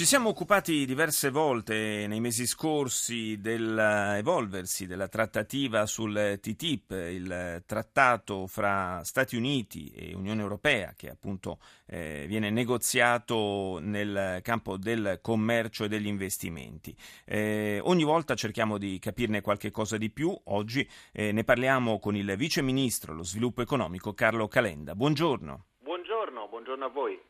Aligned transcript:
Ci 0.00 0.06
siamo 0.06 0.30
occupati 0.30 0.86
diverse 0.86 1.28
volte 1.28 2.06
nei 2.08 2.20
mesi 2.20 2.46
scorsi 2.46 3.38
dell'evolversi 3.38 4.86
della 4.86 5.08
trattativa 5.08 5.84
sul 5.84 6.38
TTIP, 6.40 6.90
il 6.92 7.62
trattato 7.66 8.46
fra 8.46 9.04
Stati 9.04 9.36
Uniti 9.36 9.92
e 9.94 10.14
Unione 10.14 10.40
Europea 10.40 10.94
che 10.96 11.10
appunto 11.10 11.58
eh, 11.84 12.24
viene 12.26 12.48
negoziato 12.48 13.78
nel 13.82 14.40
campo 14.40 14.78
del 14.78 15.18
commercio 15.20 15.84
e 15.84 15.88
degli 15.88 16.06
investimenti. 16.06 16.96
Eh, 17.26 17.78
ogni 17.82 18.04
volta 18.04 18.34
cerchiamo 18.34 18.78
di 18.78 18.98
capirne 18.98 19.42
qualche 19.42 19.70
cosa 19.70 19.98
di 19.98 20.08
più. 20.08 20.34
Oggi 20.44 20.88
eh, 21.12 21.30
ne 21.30 21.44
parliamo 21.44 21.98
con 21.98 22.16
il 22.16 22.36
Vice 22.38 22.62
Ministro 22.62 23.12
allo 23.12 23.22
Sviluppo 23.22 23.60
Economico 23.60 24.14
Carlo 24.14 24.48
Calenda. 24.48 24.94
Buongiorno. 24.94 25.66
Buongiorno, 25.80 26.48
buongiorno 26.48 26.84
a 26.86 26.88
voi. 26.88 27.20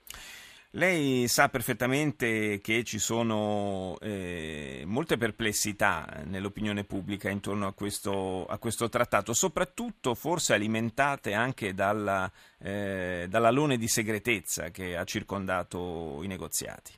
Lei 0.75 1.27
sa 1.27 1.49
perfettamente 1.49 2.61
che 2.63 2.85
ci 2.85 3.01
sono 3.01 3.97
eh, 4.01 4.85
molte 4.87 5.17
perplessità 5.17 6.07
nell'opinione 6.27 6.85
pubblica 6.85 7.29
intorno 7.29 7.67
a 7.67 7.75
questo, 7.75 8.47
a 8.49 8.57
questo 8.59 8.89
trattato, 8.89 9.33
soprattutto 9.33 10.15
forse 10.15 10.55
alimentate 10.55 11.35
anche 11.35 11.75
dalla, 11.75 12.31
eh, 12.63 13.27
dall'alone 13.29 13.79
di 13.79 13.89
segretezza 13.89 14.71
che 14.71 14.97
ha 14.97 15.03
circondato 15.03 16.21
i 16.23 16.29
negoziati. 16.29 16.93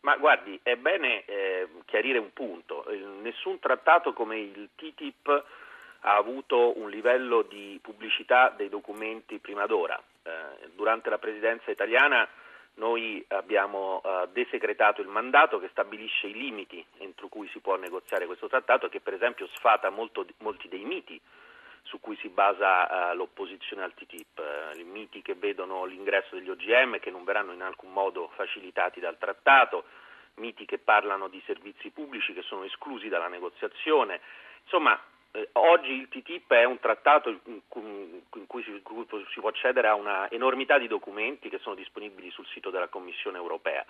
Ma 0.00 0.18
guardi, 0.18 0.60
è 0.62 0.76
bene 0.76 1.24
eh, 1.24 1.68
chiarire 1.86 2.18
un 2.18 2.34
punto. 2.34 2.84
Nessun 3.22 3.58
trattato 3.60 4.12
come 4.12 4.38
il 4.38 4.68
TTIP 4.76 5.44
ha 6.00 6.16
avuto 6.16 6.78
un 6.78 6.90
livello 6.90 7.40
di 7.40 7.78
pubblicità 7.80 8.50
dei 8.54 8.68
documenti 8.68 9.38
prima 9.38 9.64
d'ora. 9.64 9.98
Eh, 10.22 10.68
durante 10.74 11.08
la 11.08 11.16
presidenza 11.16 11.70
italiana 11.70 12.28
noi 12.76 13.24
abbiamo 13.28 14.00
uh, 14.02 14.26
desecretato 14.32 15.00
il 15.00 15.08
mandato 15.08 15.58
che 15.58 15.68
stabilisce 15.70 16.26
i 16.26 16.32
limiti 16.32 16.84
entro 16.98 17.28
cui 17.28 17.48
si 17.48 17.60
può 17.60 17.76
negoziare 17.76 18.26
questo 18.26 18.48
trattato 18.48 18.86
e 18.86 18.88
che 18.88 19.00
per 19.00 19.14
esempio 19.14 19.46
sfata 19.54 19.88
molto, 19.90 20.26
molti 20.38 20.68
dei 20.68 20.84
miti 20.84 21.20
su 21.82 22.00
cui 22.00 22.16
si 22.16 22.28
basa 22.28 23.12
uh, 23.12 23.16
l'opposizione 23.16 23.82
al 23.82 23.94
TTIP, 23.94 24.74
i 24.76 24.82
miti 24.82 25.22
che 25.22 25.34
vedono 25.34 25.84
l'ingresso 25.84 26.34
degli 26.34 26.50
OGM 26.50 26.98
che 26.98 27.10
non 27.10 27.24
verranno 27.24 27.52
in 27.52 27.62
alcun 27.62 27.92
modo 27.92 28.28
facilitati 28.34 29.00
dal 29.00 29.18
trattato, 29.18 29.84
miti 30.34 30.66
che 30.66 30.78
parlano 30.78 31.28
di 31.28 31.42
servizi 31.46 31.90
pubblici 31.90 32.34
che 32.34 32.42
sono 32.42 32.64
esclusi 32.64 33.08
dalla 33.08 33.28
negoziazione. 33.28 34.20
Insomma, 34.62 34.94
eh, 34.94 35.15
oggi 35.52 35.92
il 35.92 36.08
TTIP 36.08 36.52
è 36.52 36.64
un 36.64 36.78
trattato 36.78 37.28
in 37.28 37.60
cui 37.68 38.62
si, 38.62 39.40
può 39.40 39.48
accedere 39.48 39.88
a 39.88 39.94
una 39.94 40.30
enormità 40.30 40.78
di 40.78 40.86
documenti 40.86 41.48
che 41.48 41.58
sono 41.58 41.74
disponibili 41.74 42.30
sul 42.30 42.46
sito 42.46 42.70
della 42.70 42.88
Commissione 42.88 43.36
europea. 43.36 43.84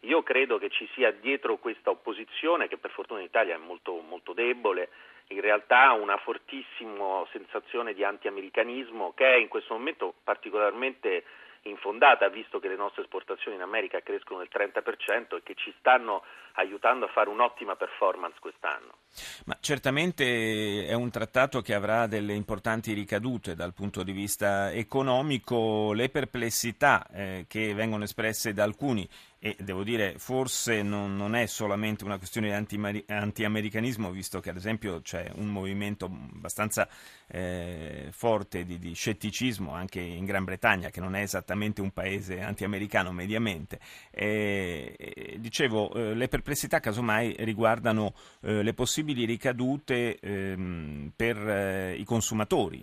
Io 0.00 0.22
credo 0.22 0.58
che 0.58 0.68
ci 0.68 0.88
sia 0.94 1.10
dietro 1.12 1.56
questa 1.56 1.90
opposizione, 1.90 2.68
che 2.68 2.76
per 2.76 2.90
fortuna 2.90 3.20
in 3.20 3.26
Italia 3.26 3.54
è 3.54 3.58
molto, 3.58 3.94
molto 4.06 4.32
debole, 4.34 4.90
in 5.28 5.40
realtà 5.40 5.92
una 5.92 6.18
fortissima 6.18 7.26
sensazione 7.32 7.94
di 7.94 8.04
anti-americanismo 8.04 9.12
che 9.14 9.26
è 9.26 9.36
in 9.36 9.48
questo 9.48 9.74
momento 9.74 10.14
particolarmente 10.22 11.24
infondata, 11.64 12.28
visto 12.28 12.58
che 12.58 12.68
le 12.68 12.76
nostre 12.76 13.02
esportazioni 13.02 13.56
in 13.56 13.62
America 13.62 14.00
crescono 14.00 14.40
del 14.40 14.48
30% 14.52 15.36
e 15.36 15.42
che 15.42 15.54
ci 15.54 15.74
stanno 15.78 16.22
aiutando 16.54 17.06
a 17.06 17.08
fare 17.08 17.30
un'ottima 17.30 17.74
performance 17.76 18.38
quest'anno. 18.40 18.98
Ma 19.46 19.56
certamente 19.60 20.86
è 20.86 20.92
un 20.92 21.10
trattato 21.10 21.60
che 21.60 21.74
avrà 21.74 22.06
delle 22.06 22.34
importanti 22.34 22.92
ricadute 22.92 23.54
dal 23.54 23.72
punto 23.72 24.02
di 24.02 24.12
vista 24.12 24.72
economico. 24.72 25.92
Le 25.92 26.08
perplessità 26.10 27.06
eh, 27.12 27.46
che 27.48 27.74
vengono 27.74 28.04
espresse 28.04 28.52
da 28.52 28.62
alcuni 28.62 29.08
e 29.38 29.56
devo 29.60 29.84
dire 29.84 30.14
forse 30.16 30.82
non, 30.82 31.16
non, 31.16 31.34
è 31.34 31.44
solamente 31.44 32.02
una 32.02 32.16
questione 32.16 32.64
di 32.66 33.04
anti-americanismo, 33.08 34.10
visto 34.10 34.40
che 34.40 34.48
ad 34.48 34.56
esempio 34.56 35.02
c'è 35.02 35.30
un 35.34 35.48
movimento 35.48 36.06
abbastanza 36.06 36.88
eh, 37.26 38.08
forte 38.10 38.64
di, 38.64 38.78
di, 38.78 38.94
scetticismo 38.94 39.74
anche 39.74 40.00
in 40.00 40.24
Gran 40.24 40.44
Bretagna, 40.44 40.88
che 40.88 41.00
non 41.00 41.14
è 41.14 41.20
esattamente 41.20 41.53
un 41.80 41.90
paese 41.92 42.40
anti-americano 42.40 43.12
mediamente. 43.12 43.78
E, 44.10 45.36
dicevo, 45.38 45.92
eh, 45.94 46.14
le 46.14 46.28
perplessità 46.28 46.80
casomai 46.80 47.34
riguardano 47.38 48.14
eh, 48.42 48.62
le 48.62 48.74
possibili 48.74 49.24
ricadute 49.24 50.18
ehm, 50.18 51.12
per 51.14 51.36
eh, 51.36 51.94
i 51.96 52.04
consumatori. 52.04 52.82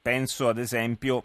Penso 0.00 0.48
ad 0.48 0.58
esempio 0.58 1.24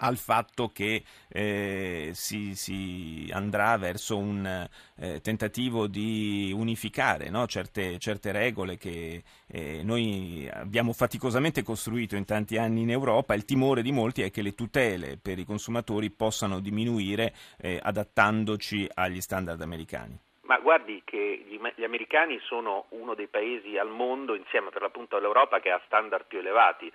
al 0.00 0.16
fatto 0.16 0.70
che 0.72 1.02
eh, 1.28 2.10
si, 2.12 2.54
si, 2.54 3.30
andrà 3.32 3.76
verso 3.76 4.16
un 4.16 4.68
eh, 4.96 5.20
tentativo 5.20 5.86
di 5.86 6.52
unificare 6.54 7.30
no? 7.30 7.46
certe, 7.46 7.98
certe, 7.98 8.32
regole 8.32 8.76
che 8.76 9.22
eh, 9.46 9.82
noi 9.82 10.48
abbiamo 10.52 10.92
faticosamente 10.92 11.62
costruito 11.62 12.16
in 12.16 12.24
tanti 12.24 12.56
anni 12.56 12.82
in 12.82 12.90
Europa. 12.90 13.34
Il 13.34 13.44
timore 13.44 13.82
di 13.82 13.92
molti 13.92 14.22
è 14.22 14.30
che 14.30 14.42
le 14.42 14.54
tutele 14.54 15.18
per 15.20 15.38
i 15.38 15.44
consumatori 15.44 16.10
possano 16.10 16.60
diminuire 16.60 17.32
eh, 17.58 17.78
adattandoci 17.82 18.88
agli 18.94 19.20
standard 19.20 19.60
americani. 19.60 20.18
Ma 20.42 20.58
guardi 20.58 21.02
che 21.04 21.44
gli, 21.46 21.60
gli, 21.76 21.84
americani 21.84 22.40
sono 22.40 22.86
uno 22.88 23.14
dei 23.14 23.28
paesi 23.28 23.78
al 23.78 23.88
mondo, 23.88 24.34
insieme 24.34 24.70
per 24.70 24.82
l'appunto 24.82 25.16
all'Europa, 25.16 25.60
che 25.60 25.70
ha 25.70 25.80
standard 25.86 26.26
più 26.26 26.38
elevati. 26.38 26.92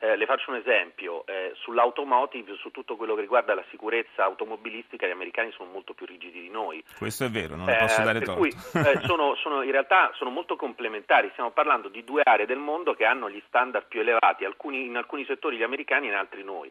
Eh, 0.00 0.14
le 0.14 0.26
faccio 0.26 0.50
un 0.50 0.56
esempio, 0.56 1.26
eh, 1.26 1.50
sull'automotive, 1.56 2.54
su 2.54 2.70
tutto 2.70 2.94
quello 2.94 3.16
che 3.16 3.22
riguarda 3.22 3.54
la 3.54 3.64
sicurezza 3.68 4.22
automobilistica, 4.22 5.08
gli 5.08 5.10
americani 5.10 5.50
sono 5.50 5.70
molto 5.70 5.92
più 5.92 6.06
rigidi 6.06 6.40
di 6.40 6.50
noi. 6.50 6.84
Questo 6.96 7.24
è 7.24 7.28
vero, 7.28 7.56
non 7.56 7.66
posso 7.66 8.00
eh, 8.00 8.04
dare 8.04 8.20
torto. 8.20 8.40
Cui, 8.40 8.48
eh, 8.74 9.00
sono, 9.06 9.34
sono, 9.34 9.62
in 9.62 9.72
realtà 9.72 10.12
sono 10.14 10.30
molto 10.30 10.54
complementari, 10.54 11.30
stiamo 11.32 11.50
parlando 11.50 11.88
di 11.88 12.04
due 12.04 12.22
aree 12.24 12.46
del 12.46 12.58
mondo 12.58 12.94
che 12.94 13.04
hanno 13.04 13.28
gli 13.28 13.42
standard 13.48 13.86
più 13.88 13.98
elevati, 13.98 14.44
alcuni, 14.44 14.86
in 14.86 14.96
alcuni 14.96 15.24
settori 15.24 15.56
gli 15.56 15.64
americani 15.64 16.06
e 16.06 16.10
in 16.10 16.16
altri 16.16 16.44
noi. 16.44 16.70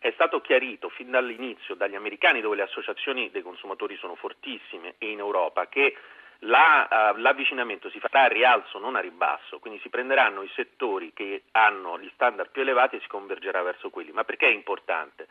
È 0.00 0.10
stato 0.14 0.40
chiarito 0.40 0.88
fin 0.88 1.12
dall'inizio 1.12 1.76
dagli 1.76 1.94
americani, 1.94 2.40
dove 2.40 2.56
le 2.56 2.62
associazioni 2.62 3.30
dei 3.30 3.42
consumatori 3.42 3.96
sono 3.96 4.16
fortissime, 4.16 4.96
e 4.98 5.12
in 5.12 5.20
Europa, 5.20 5.68
che 5.68 5.94
la, 6.40 7.12
uh, 7.14 7.20
l'avvicinamento 7.20 7.88
si 7.90 8.00
farà 8.00 8.22
a 8.22 8.28
rialzo, 8.28 8.78
non 8.78 8.96
a 8.96 9.00
ribasso, 9.00 9.58
quindi 9.58 9.80
si 9.80 9.88
prenderanno 9.88 10.42
i 10.42 10.50
settori 10.54 11.12
che 11.12 11.44
hanno 11.52 11.98
gli 11.98 12.10
standard 12.14 12.50
più 12.50 12.62
elevati 12.62 12.96
e 12.96 13.00
si 13.00 13.08
convergerà 13.08 13.62
verso 13.62 13.90
quelli. 13.90 14.12
Ma 14.12 14.24
perché 14.24 14.46
è 14.46 14.52
importante? 14.52 15.26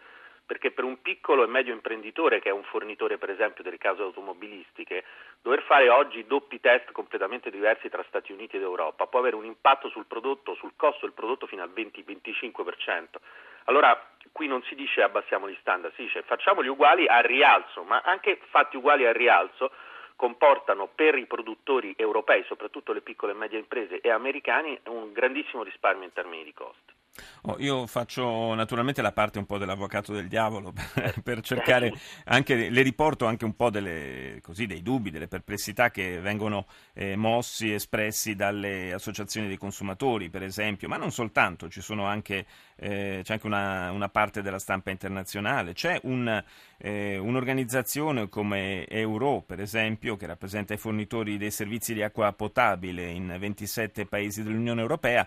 Perché 0.46 0.72
per 0.72 0.84
un 0.84 1.02
piccolo 1.02 1.44
e 1.44 1.47
medio 1.47 1.74
imprenditore 1.74 2.40
che 2.40 2.50
è 2.50 2.52
un 2.52 2.64
fornitore 2.64 3.18
per 3.18 3.30
esempio 3.30 3.64
delle 3.64 3.78
case 3.78 4.02
automobilistiche, 4.02 5.03
dover 5.41 5.62
fare 5.64 5.90
oggi 5.90 6.25
doppi 6.25 6.59
test 6.59 6.91
completamente 6.91 7.50
diversi 7.50 7.90
tra 7.90 8.03
Stati 8.08 8.31
Uniti 8.31 8.58
ed 8.58 8.62
Europa 8.62 9.08
può 9.08 9.20
avere 9.20 9.35
un 9.35 9.46
impatto 9.46 9.90
sul 9.90 10.06
prodotto, 10.06 10.56
sul 10.56 10.74
costo 10.75 11.06
del 11.06 11.14
prodotto 11.14 11.47
fino 11.47 11.64
al 11.64 11.72
20-25%. 11.74 13.06
Allora 13.66 14.09
qui 14.34 14.47
non 14.47 14.62
si 14.64 14.75
dice 14.75 15.02
abbassiamo 15.02 15.50
gli 15.50 15.58
standard, 15.62 15.94
si 15.96 16.03
dice 16.03 16.24
facciamoli 16.24 16.68
uguali 16.68 17.08
a 17.08 17.22
rialzo, 17.22 17.84
ma 17.84 18.02
anche 18.03 18.40
fatti 18.50 18.75
uguali 18.75 19.06
a 19.06 19.14
rialzo 19.14 19.72
comportano 20.23 20.88
per 20.88 21.17
i 21.17 21.25
produttori 21.25 21.94
europei, 21.97 22.45
soprattutto 22.45 22.94
le 22.94 23.01
piccole 23.01 23.34
e 23.34 23.35
medie 23.35 23.59
imprese 23.59 24.00
e 24.00 24.09
americani, 24.09 24.79
un 24.85 25.11
grandissimo 25.11 25.63
risparmio 25.63 26.06
in 26.06 26.13
termini 26.13 26.45
di 26.45 26.53
costi. 26.53 26.94
Oh, 27.43 27.58
io 27.59 27.85
faccio 27.87 28.53
naturalmente 28.55 29.02
la 29.02 29.11
parte 29.11 29.37
un 29.37 29.46
po' 29.46 29.58
dell'avvocato 29.58 30.14
del 30.14 30.28
diavolo 30.28 30.73
per, 30.93 31.22
per 31.22 31.41
cercare 31.41 31.93
anche, 32.26 32.70
le 32.70 32.82
riporto 32.82 33.26
anche 33.26 33.46
un 33.46 33.55
po' 33.55 33.70
delle, 33.70 34.40
così, 34.41 34.66
dei 34.66 34.82
dubbi, 34.82 35.11
delle 35.11 35.28
perplessità 35.28 35.91
che 35.91 36.20
vengono 36.20 36.66
eh, 36.93 37.16
mossi, 37.16 37.72
espressi 37.72 38.34
dalle 38.35 38.93
associazioni 38.93 39.47
dei 39.47 39.58
consumatori, 39.58 40.29
per 40.29 40.41
esempio, 40.41 40.87
ma 40.87 40.97
non 40.97 41.11
soltanto, 41.11 41.70
ci 41.70 41.82
sono 41.82 42.05
anche, 42.05 42.46
eh, 42.78 43.22
c'è 43.23 43.34
anche 43.34 43.46
una, 43.46 43.91
una, 43.91 44.09
parte 44.09 44.41
della 44.41 44.59
stampa 44.59 44.90
internazionale, 44.90 45.73
c'è 45.73 45.99
un, 46.03 46.43
eh, 46.78 47.17
un'organizzazione 47.17 48.29
come 48.29 48.87
Euro, 48.87 49.41
per 49.41 49.59
esempio, 49.59 50.16
che 50.16 50.26
rappresenta 50.26 50.73
i 50.73 50.78
fornitori 50.78 51.37
dei 51.37 51.52
servizi 51.52 51.93
di 51.93 52.02
acqua 52.02 52.32
potabile 52.34 53.05
in 53.05 53.35
27 53.37 54.05
paesi 54.08 54.43
dell'Unione 54.43 54.82
Europea 54.82 55.23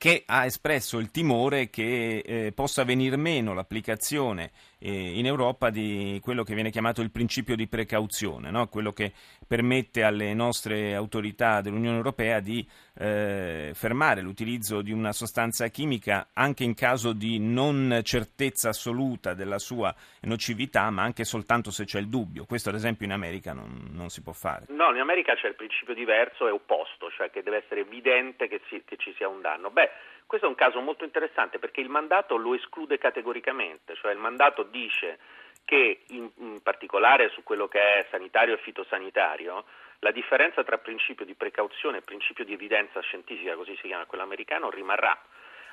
che 0.00 0.22
ha 0.24 0.46
espresso 0.46 0.96
il 0.96 1.10
timore 1.10 1.68
che 1.68 2.22
eh, 2.24 2.52
possa 2.52 2.84
venir 2.84 3.18
meno 3.18 3.52
l'applicazione 3.52 4.50
eh, 4.78 5.18
in 5.18 5.26
Europa 5.26 5.68
di 5.68 6.18
quello 6.22 6.42
che 6.42 6.54
viene 6.54 6.70
chiamato 6.70 7.02
il 7.02 7.10
principio 7.10 7.54
di 7.54 7.68
precauzione, 7.68 8.50
no? 8.50 8.68
quello 8.68 8.92
che 8.92 9.12
permette 9.46 10.02
alle 10.02 10.32
nostre 10.32 10.94
autorità 10.94 11.60
dell'Unione 11.60 11.98
Europea 11.98 12.40
di 12.40 12.66
eh, 12.98 13.72
fermare 13.74 14.22
l'utilizzo 14.22 14.80
di 14.80 14.90
una 14.90 15.12
sostanza 15.12 15.68
chimica 15.68 16.28
anche 16.32 16.64
in 16.64 16.72
caso 16.72 17.12
di 17.12 17.38
non 17.38 18.00
certezza 18.02 18.70
assoluta 18.70 19.34
della 19.34 19.58
sua 19.58 19.94
nocività, 20.22 20.88
ma 20.88 21.02
anche 21.02 21.24
soltanto 21.24 21.70
se 21.70 21.84
c'è 21.84 21.98
il 21.98 22.08
dubbio. 22.08 22.46
Questo 22.46 22.70
ad 22.70 22.74
esempio 22.74 23.04
in 23.04 23.12
America 23.12 23.52
non, 23.52 23.90
non 23.92 24.08
si 24.08 24.22
può 24.22 24.32
fare. 24.32 24.64
No, 24.68 24.94
in 24.94 25.00
America 25.00 25.34
c'è 25.34 25.48
il 25.48 25.56
principio 25.56 25.92
diverso 25.92 26.48
e 26.48 26.52
opposto, 26.52 27.10
cioè 27.10 27.28
che 27.30 27.42
deve 27.42 27.58
essere 27.58 27.80
evidente 27.80 28.48
che, 28.48 28.62
si, 28.70 28.82
che 28.86 28.96
ci 28.96 29.12
sia 29.18 29.28
un 29.28 29.42
danno. 29.42 29.70
Beh, 29.70 29.89
questo 30.26 30.46
è 30.46 30.50
un 30.50 30.56
caso 30.56 30.80
molto 30.80 31.04
interessante 31.04 31.58
perché 31.58 31.80
il 31.80 31.88
mandato 31.88 32.36
lo 32.36 32.54
esclude 32.54 32.98
categoricamente, 32.98 33.94
cioè 33.96 34.12
il 34.12 34.18
mandato 34.18 34.62
dice 34.62 35.18
che 35.64 36.02
in, 36.08 36.30
in 36.36 36.62
particolare 36.62 37.30
su 37.30 37.42
quello 37.42 37.68
che 37.68 37.80
è 37.80 38.06
sanitario 38.10 38.54
e 38.54 38.58
fitosanitario 38.58 39.64
la 40.00 40.10
differenza 40.10 40.64
tra 40.64 40.78
principio 40.78 41.24
di 41.24 41.34
precauzione 41.34 41.98
e 41.98 42.02
principio 42.02 42.44
di 42.44 42.52
evidenza 42.52 43.00
scientifica, 43.00 43.54
così 43.54 43.76
si 43.76 43.88
chiama 43.88 44.06
quello 44.06 44.24
americano, 44.24 44.70
rimarrà. 44.70 45.18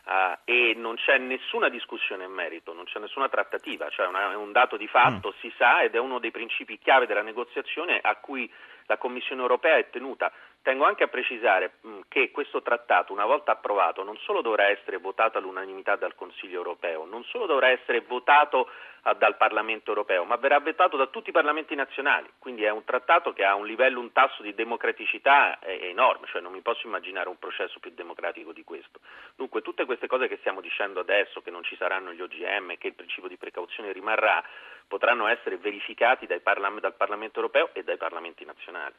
Uh, 0.05 0.37
e 0.45 0.73
non 0.75 0.95
c'è 0.95 1.17
nessuna 1.17 1.67
discussione 1.67 2.23
in 2.23 2.31
merito, 2.31 2.73
non 2.73 2.85
c'è 2.85 2.97
nessuna 2.97 3.27
trattativa, 3.27 3.89
cioè 3.89 4.07
una, 4.07 4.31
è 4.31 4.35
un 4.35 4.53
dato 4.53 4.77
di 4.77 4.87
fatto, 4.87 5.29
mm. 5.29 5.39
si 5.41 5.53
sa 5.57 5.81
ed 5.81 5.95
è 5.95 5.99
uno 5.99 6.19
dei 6.19 6.31
principi 6.31 6.79
chiave 6.79 7.07
della 7.07 7.21
negoziazione 7.21 7.99
a 8.01 8.15
cui 8.15 8.49
la 8.87 8.97
Commissione 8.97 9.41
europea 9.41 9.77
è 9.77 9.89
tenuta. 9.89 10.31
Tengo 10.61 10.85
anche 10.85 11.03
a 11.03 11.07
precisare 11.07 11.75
che 12.09 12.29
questo 12.31 12.61
trattato, 12.61 13.13
una 13.13 13.25
volta 13.25 13.53
approvato, 13.53 14.03
non 14.03 14.17
solo 14.17 14.41
dovrà 14.41 14.67
essere 14.67 14.97
votato 14.97 15.37
all'unanimità 15.37 15.95
dal 15.95 16.15
Consiglio 16.15 16.57
europeo, 16.57 17.05
non 17.05 17.23
solo 17.23 17.45
dovrà 17.45 17.69
essere 17.69 18.01
votato 18.01 18.69
a, 19.03 19.13
dal 19.13 19.37
Parlamento 19.37 19.91
europeo, 19.91 20.25
ma 20.25 20.35
verrà 20.35 20.59
votato 20.59 20.97
da 20.97 21.07
tutti 21.07 21.29
i 21.29 21.31
parlamenti 21.31 21.73
nazionali. 21.73 22.29
Quindi 22.37 22.63
è 22.63 22.69
un 22.69 22.83
trattato 22.83 23.31
che 23.31 23.45
ha 23.45 23.55
un 23.55 23.65
livello, 23.65 24.01
un 24.01 24.11
tasso 24.11 24.41
di 24.41 24.53
democraticità 24.53 25.59
eh, 25.59 25.87
enorme, 25.87 26.27
cioè 26.27 26.41
non 26.41 26.51
mi 26.51 26.61
posso 26.61 26.85
immaginare 26.85 27.29
un 27.29 27.39
processo 27.39 27.79
più 27.79 27.91
democratico 27.93 28.51
di 28.51 28.65
questo. 28.65 28.99
Dunque 29.35 29.61
tutte 29.61 29.85
queste 29.85 30.07
cose 30.07 30.27
che 30.27 30.37
stiamo 30.37 30.59
dicendo 30.59 30.99
adesso, 30.99 31.41
che 31.41 31.51
non 31.51 31.63
ci 31.63 31.77
saranno 31.77 32.11
gli 32.11 32.21
OGM, 32.21 32.77
che 32.77 32.87
il 32.87 32.93
principio 32.93 33.29
di 33.29 33.37
precauzione 33.37 33.93
rimarrà, 33.93 34.43
potranno 34.87 35.27
essere 35.27 35.57
verificati 35.57 36.27
parlam- 36.41 36.79
dal 36.79 36.95
Parlamento 36.95 37.39
europeo 37.39 37.73
e 37.73 37.83
dai 37.83 37.97
parlamenti 37.97 38.45
nazionali. 38.45 38.93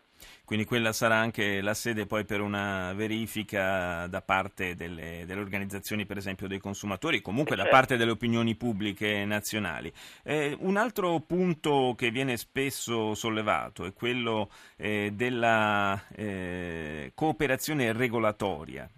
Quindi 0.45 0.65
quella 0.65 0.93
sarà 0.93 1.17
anche 1.17 1.61
la 1.61 1.75
sede 1.75 2.07
poi 2.07 2.25
per 2.25 2.41
una 2.41 2.93
verifica 2.95 4.07
da 4.07 4.21
parte 4.21 4.75
delle, 4.75 5.25
delle 5.27 5.41
organizzazioni, 5.41 6.07
per 6.07 6.19
esempio 6.19 6.47
dei 6.47 6.59
consumatori, 6.59 7.21
comunque 7.21 7.57
da 7.57 7.63
certo. 7.63 7.77
parte 7.77 7.97
delle 7.97 8.11
opinioni 8.11 8.55
pubbliche 8.55 9.25
nazionali. 9.25 9.93
Eh, 10.23 10.57
un 10.61 10.77
altro 10.77 11.21
punto 11.21 11.95
che 11.97 12.11
viene 12.11 12.37
spesso 12.37 13.15
sollevato 13.15 13.85
è 13.85 13.93
quello 13.93 14.51
eh, 14.77 15.11
della 15.13 16.01
eh, 16.15 17.13
cooperazione 17.15 17.93
regolatoria 17.93 18.89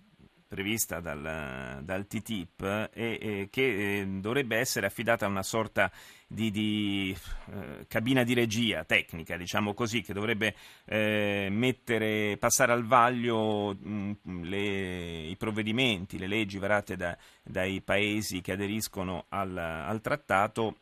prevista 0.51 0.99
dal, 0.99 1.79
dal 1.85 2.07
TTIP 2.09 2.91
e, 2.93 3.19
e 3.21 3.49
che 3.53 4.01
eh, 4.01 4.07
dovrebbe 4.19 4.57
essere 4.57 4.87
affidata 4.87 5.25
a 5.25 5.29
una 5.29 5.45
sorta 5.45 5.93
di, 6.27 6.51
di 6.51 7.17
eh, 7.53 7.87
cabina 7.87 8.25
di 8.25 8.35
regia 8.35 8.83
tecnica, 8.83 9.37
diciamo 9.37 9.75
così, 9.75 10.03
che 10.03 10.13
dovrebbe 10.13 10.57
eh, 10.87 11.47
mettere, 11.53 12.37
passare 12.37 12.73
al 12.73 12.85
vaglio 12.85 13.77
mh, 13.81 14.17
mm, 14.29 14.43
le, 14.43 15.21
i 15.29 15.37
provvedimenti, 15.37 16.19
le 16.19 16.27
leggi 16.27 16.59
varate 16.59 16.97
da, 16.97 17.17
dai 17.45 17.81
paesi 17.81 18.41
che 18.41 18.51
aderiscono 18.51 19.27
al, 19.29 19.57
al 19.57 20.01
trattato 20.01 20.79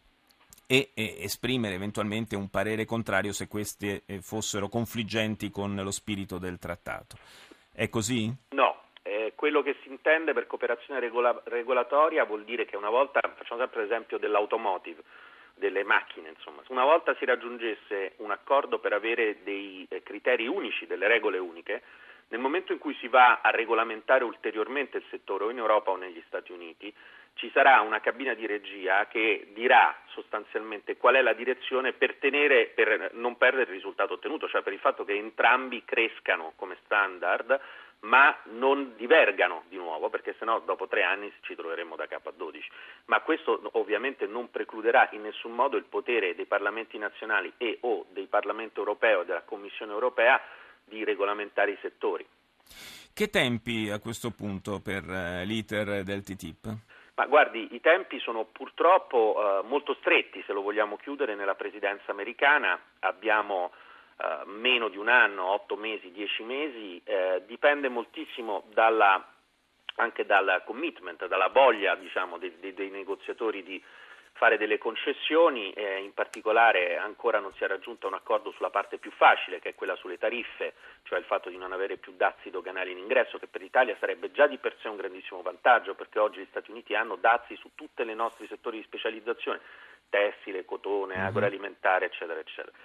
e, 0.67 0.93
esprimere 0.95 1.75
eventualmente 1.75 2.37
un 2.37 2.49
parere 2.49 2.87
contrario 2.87 3.35
se 3.35 3.49
queste 3.49 4.05
eh, 4.07 4.23
fossero 4.23 4.71
confliggenti 4.71 5.51
con 5.51 5.75
lo 5.75 5.91
spirito 5.91 6.39
del 6.39 6.59
trattato. 6.59 7.19
È 7.71 7.91
così? 7.91 8.35
No, 8.51 8.78
quello 9.35 9.63
che 9.63 9.77
si 9.83 9.89
intende 9.89 10.33
per 10.33 10.47
cooperazione 10.47 11.01
regola- 11.01 11.41
regolatoria 11.45 12.25
vuol 12.25 12.45
dire 12.45 12.65
che 12.65 12.77
una 12.77 12.91
volta, 12.91 13.21
facciamo 13.21 13.61
sempre 13.61 13.83
l'esempio 13.83 14.19
dell'automotive, 14.19 15.03
delle 15.55 15.83
macchine, 15.83 16.29
insomma, 16.29 16.63
una 16.69 16.85
volta 16.85 17.15
si 17.17 17.25
raggiungesse 17.25 18.15
un 18.19 18.31
accordo 18.31 18.79
per 18.79 18.93
avere 18.93 19.43
dei 19.43 19.87
eh, 19.89 20.03
criteri 20.03 20.47
unici, 20.47 20.87
delle 20.87 21.09
regole 21.09 21.39
uniche, 21.39 21.83
nel 22.29 22.41
momento 22.41 22.73
in 22.73 22.79
cui 22.79 22.95
si 23.01 23.09
va 23.09 23.41
a 23.43 23.51
regolamentare 23.51 24.23
ulteriormente 24.23 24.99
il 24.99 25.05
settore 25.11 25.45
o 25.45 25.51
in 25.51 25.59
Europa 25.59 25.91
o 25.91 25.97
negli 25.97 26.23
Stati 26.27 26.53
Uniti, 26.53 26.93
ci 27.35 27.51
sarà 27.55 27.81
una 27.81 28.01
cabina 28.01 28.35
di 28.35 28.47
regia 28.47 29.07
che 29.07 29.49
dirà 29.55 29.97
sostanzialmente 30.09 30.97
qual 30.97 31.15
è 31.15 31.23
la 31.23 31.33
direzione 31.33 31.93
per, 31.93 32.17
tenere, 32.17 32.67
per 32.75 33.11
non 33.15 33.37
perdere 33.37 33.71
il 33.71 33.77
risultato 33.77 34.15
ottenuto, 34.15 34.49
cioè 34.49 34.63
per 34.63 34.73
il 34.73 34.81
fatto 34.81 35.05
che 35.05 35.15
entrambi 35.15 35.85
crescano 35.85 36.53
come 36.57 36.77
standard 36.85 37.59
ma 38.01 38.37
non 38.51 38.95
divergano 38.97 39.65
di 39.69 39.77
nuovo, 39.77 40.09
perché 40.09 40.35
sennò 40.39 40.61
dopo 40.61 40.87
tre 40.87 41.03
anni 41.03 41.33
ci 41.41 41.55
troveremo 41.55 41.97
da 41.97 42.07
capo 42.07 42.29
a 42.29 42.33
12. 42.37 42.71
Ma 43.07 43.21
questo 43.21 43.61
ovviamente 43.73 44.27
non 44.27 44.51
precluderà 44.51 45.09
in 45.13 45.23
nessun 45.23 45.53
modo 45.53 45.77
il 45.77 45.85
potere 45.85 46.35
dei 46.35 46.47
parlamenti 46.47 46.97
nazionali 46.99 47.53
e 47.57 47.79
o 47.83 48.07
del 48.11 48.29
Parlamento 48.29 48.81
europeo 48.81 49.23
e 49.23 49.25
della 49.25 49.43
Commissione 49.43 49.93
europea 49.93 50.41
di 50.85 51.05
regolamentare 51.05 51.73
i 51.73 51.79
settori. 51.81 52.27
Che 53.13 53.31
tempi 53.31 53.91
a 53.91 53.99
questo 53.99 54.31
punto 54.31 54.81
per 54.81 55.03
uh, 55.05 55.45
l'iter 55.45 56.05
del 56.05 56.23
TTIP? 56.23 56.77
Ma 57.17 57.27
guardi, 57.27 57.75
i 57.75 57.81
tempi 57.81 58.21
sono 58.21 58.45
purtroppo 58.45 59.35
uh, 59.37 59.67
molto 59.67 59.95
stretti 59.95 60.41
se 60.47 60.53
lo 60.53 60.63
vogliamo 60.63 60.97
chiudere 60.97 61.35
nella 61.35 61.57
presidenza 61.57 62.13
americana. 62.13 62.81
Abbiamo 63.01 63.73
eh, 64.21 64.47
meno 64.47 64.89
di 64.89 64.97
un 64.97 65.09
anno, 65.09 65.45
otto 65.45 65.77
mesi, 65.77 66.11
dieci 66.11 66.43
mesi, 66.43 67.01
eh, 67.05 67.43
dipende 67.47 67.89
moltissimo 67.89 68.65
dalla, 68.73 69.25
anche 69.95 70.27
dal 70.27 70.63
commitment, 70.67 71.27
dalla 71.29 71.47
voglia 71.47 71.95
diciamo, 71.95 72.37
dei, 72.37 72.59
dei, 72.59 72.75
dei, 72.75 72.91
negoziatori 72.91 73.63
di 73.63 73.81
fare 74.33 74.59
delle 74.59 74.79
concessioni, 74.79 75.73
eh, 75.73 75.99
in 75.99 76.15
particolare 76.15 76.97
ancora 76.97 77.39
non 77.39 77.53
si 77.55 77.63
è 77.63 77.69
raggiunto 77.69 78.09
un 78.09 78.15
accordo 78.15 78.51
sulla 78.51 78.71
parte 78.71 78.99
più 78.99 79.13
facile, 79.13 79.61
che 79.61 79.69
è 79.69 79.75
quella 79.77 79.95
sulle 79.95 80.19
tariffe, 80.19 80.75
cioè 81.05 81.21
il 81.21 81.25
fatto 81.25 81.49
di 81.49 81.57
non 81.57 81.73
avere 81.73 81.97
più 81.97 82.13
dazi 82.17 82.51
doganali 82.51 82.91
in 82.91 82.99
ingresso, 82.99 83.39
che 83.39 83.47
per 83.47 83.61
l'Italia 83.61 83.97
sarebbe 84.01 84.33
già 84.33 84.49
di 84.49 84.59
per 84.59 84.77
sé 84.81 84.89
un 84.89 84.97
grandissimo 84.97 85.43
vantaggio, 85.43 85.95
perché 85.95 86.19
oggi 86.19 86.41
gli 86.41 86.47
Stati 86.51 86.73
Uniti 86.73 86.97
hanno 86.97 87.15
dazi 87.15 87.55
su 87.55 87.71
tutti 87.77 88.03
i 88.03 88.15
nostri 88.15 88.49
settori 88.49 88.79
di 88.79 88.85
specializzazione, 88.85 89.61
tessile, 90.09 90.65
cotone, 90.65 91.17
mhm. 91.17 91.27
agroalimentare, 91.27 92.07
eccetera, 92.07 92.41
eccetera. 92.41 92.77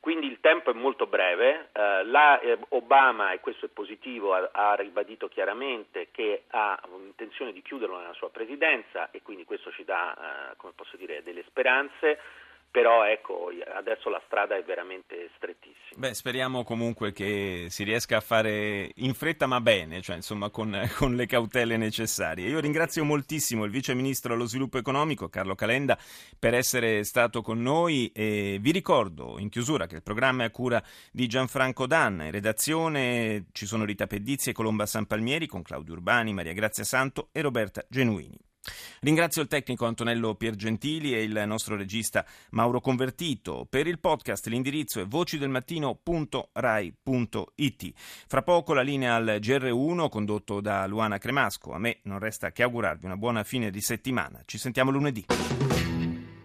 Quindi 0.00 0.26
il 0.26 0.38
tempo 0.40 0.70
è 0.70 0.74
molto 0.74 1.06
breve, 1.06 1.70
eh, 1.72 2.04
la, 2.04 2.38
eh, 2.40 2.56
Obama, 2.68 3.32
e 3.32 3.40
questo 3.40 3.66
è 3.66 3.68
positivo, 3.68 4.32
ha, 4.32 4.48
ha, 4.52 4.74
ribadito 4.74 5.28
chiaramente 5.28 6.08
che 6.12 6.44
ha 6.50 6.80
intenzione 7.04 7.52
di 7.52 7.62
chiuderlo 7.62 7.98
nella 7.98 8.14
sua 8.14 8.30
presidenza 8.30 9.10
e 9.10 9.22
quindi 9.22 9.44
questo 9.44 9.72
ci 9.72 9.84
dà, 9.84 10.52
eh, 10.52 10.96
dire, 10.96 11.22
delle 11.22 11.42
speranze 11.46 12.20
però 12.70 13.04
ecco, 13.04 13.50
adesso 13.74 14.10
la 14.10 14.20
strada 14.26 14.56
è 14.56 14.62
veramente 14.62 15.30
strettissima. 15.36 15.96
Beh, 15.96 16.14
speriamo 16.14 16.64
comunque 16.64 17.12
che 17.12 17.66
si 17.70 17.82
riesca 17.82 18.18
a 18.18 18.20
fare 18.20 18.90
in 18.96 19.14
fretta 19.14 19.46
ma 19.46 19.60
bene, 19.60 20.00
cioè 20.00 20.16
insomma 20.16 20.50
con, 20.50 20.78
con, 20.96 21.14
le 21.14 21.26
cautele 21.26 21.76
necessarie. 21.76 22.48
Io 22.48 22.60
ringrazio 22.60 23.04
moltissimo 23.04 23.64
il 23.64 23.70
Vice 23.70 23.94
Ministro 23.94 24.34
allo 24.34 24.44
Sviluppo 24.44 24.78
Economico, 24.78 25.28
Carlo 25.28 25.54
Calenda, 25.54 25.98
per 26.38 26.54
essere 26.54 27.04
stato 27.04 27.42
con 27.42 27.60
noi 27.62 28.12
e 28.14 28.58
vi 28.60 28.70
ricordo 28.70 29.38
in 29.38 29.48
chiusura 29.48 29.86
che 29.86 29.96
il 29.96 30.02
programma 30.02 30.42
è 30.42 30.46
a 30.46 30.50
cura 30.50 30.82
di 31.10 31.26
Gianfranco 31.26 31.86
Danna, 31.86 32.24
in 32.24 32.30
redazione 32.30 33.46
ci 33.52 33.66
sono 33.66 33.84
Rita 33.84 34.06
Pedizzi 34.06 34.50
e 34.50 34.52
Colomba 34.52 34.86
San 34.86 35.06
Palmieri 35.06 35.46
con 35.46 35.62
Claudio 35.62 35.94
Urbani, 35.94 36.32
Maria 36.32 36.52
Grazia 36.52 36.84
Santo 36.84 37.28
e 37.32 37.40
Roberta 37.40 37.84
Genuini. 37.88 38.47
Ringrazio 39.00 39.42
il 39.42 39.48
tecnico 39.48 39.86
Antonello 39.86 40.34
Piergentili 40.34 41.14
e 41.14 41.22
il 41.22 41.44
nostro 41.46 41.76
regista 41.76 42.26
Mauro 42.50 42.80
Convertito. 42.80 43.66
Per 43.68 43.86
il 43.86 43.98
podcast 43.98 44.46
l'indirizzo 44.46 45.00
è 45.00 45.06
vocidelmattino.rai.it. 45.06 47.92
Fra 48.26 48.42
poco 48.42 48.74
la 48.74 48.82
linea 48.82 49.14
al 49.14 49.38
GR1 49.40 50.08
condotto 50.08 50.60
da 50.60 50.86
Luana 50.86 51.18
Cremasco. 51.18 51.72
A 51.72 51.78
me 51.78 52.00
non 52.02 52.18
resta 52.18 52.52
che 52.52 52.62
augurarvi 52.62 53.06
una 53.06 53.16
buona 53.16 53.44
fine 53.44 53.70
di 53.70 53.80
settimana. 53.80 54.42
Ci 54.44 54.58
sentiamo 54.58 54.90
lunedì. 54.90 55.24